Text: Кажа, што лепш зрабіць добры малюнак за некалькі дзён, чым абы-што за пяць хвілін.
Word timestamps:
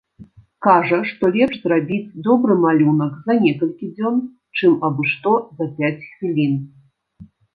Кажа, 0.65 0.97
што 1.09 1.29
лепш 1.35 1.57
зрабіць 1.65 2.13
добры 2.27 2.55
малюнак 2.63 3.13
за 3.27 3.33
некалькі 3.45 3.91
дзён, 3.95 4.15
чым 4.57 4.73
абы-што 4.89 5.33
за 5.59 5.65
пяць 5.79 6.03
хвілін. 6.17 6.57